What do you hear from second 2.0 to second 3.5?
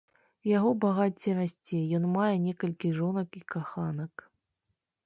мае некалькі жонак і